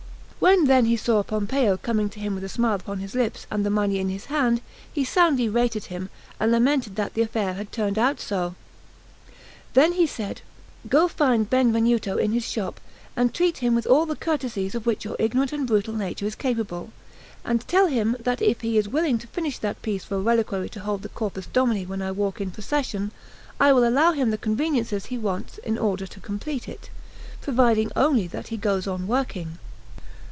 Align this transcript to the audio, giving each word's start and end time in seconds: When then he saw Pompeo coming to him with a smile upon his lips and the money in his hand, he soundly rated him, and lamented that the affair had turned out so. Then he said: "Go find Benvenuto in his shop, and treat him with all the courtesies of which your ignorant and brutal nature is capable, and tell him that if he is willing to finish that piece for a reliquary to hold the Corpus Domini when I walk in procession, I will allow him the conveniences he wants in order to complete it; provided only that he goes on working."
When 0.41 0.65
then 0.65 0.85
he 0.85 0.97
saw 0.97 1.21
Pompeo 1.21 1.77
coming 1.77 2.09
to 2.09 2.19
him 2.19 2.33
with 2.33 2.43
a 2.43 2.49
smile 2.49 2.73
upon 2.73 2.97
his 2.97 3.13
lips 3.13 3.45
and 3.51 3.63
the 3.63 3.69
money 3.69 3.99
in 3.99 4.09
his 4.09 4.25
hand, 4.25 4.61
he 4.91 5.05
soundly 5.05 5.47
rated 5.47 5.85
him, 5.85 6.09
and 6.39 6.51
lamented 6.51 6.95
that 6.95 7.13
the 7.13 7.21
affair 7.21 7.53
had 7.53 7.71
turned 7.71 7.99
out 7.99 8.19
so. 8.19 8.55
Then 9.75 9.93
he 9.93 10.07
said: 10.07 10.41
"Go 10.89 11.07
find 11.07 11.47
Benvenuto 11.47 12.17
in 12.17 12.31
his 12.31 12.43
shop, 12.43 12.79
and 13.15 13.31
treat 13.35 13.59
him 13.59 13.75
with 13.75 13.85
all 13.85 14.07
the 14.07 14.15
courtesies 14.15 14.73
of 14.73 14.87
which 14.87 15.05
your 15.05 15.15
ignorant 15.19 15.53
and 15.53 15.67
brutal 15.67 15.93
nature 15.93 16.25
is 16.25 16.33
capable, 16.33 16.89
and 17.45 17.67
tell 17.67 17.85
him 17.85 18.17
that 18.19 18.41
if 18.41 18.61
he 18.61 18.79
is 18.79 18.89
willing 18.89 19.19
to 19.19 19.27
finish 19.27 19.59
that 19.59 19.79
piece 19.83 20.05
for 20.05 20.15
a 20.15 20.21
reliquary 20.23 20.69
to 20.69 20.79
hold 20.79 21.03
the 21.03 21.09
Corpus 21.09 21.45
Domini 21.45 21.85
when 21.85 22.01
I 22.01 22.09
walk 22.11 22.41
in 22.41 22.49
procession, 22.49 23.11
I 23.59 23.71
will 23.73 23.87
allow 23.87 24.11
him 24.13 24.31
the 24.31 24.39
conveniences 24.39 25.05
he 25.05 25.19
wants 25.19 25.59
in 25.59 25.77
order 25.77 26.07
to 26.07 26.19
complete 26.19 26.67
it; 26.67 26.89
provided 27.41 27.91
only 27.95 28.25
that 28.25 28.47
he 28.47 28.57
goes 28.57 28.87
on 28.87 29.05
working." 29.05 29.59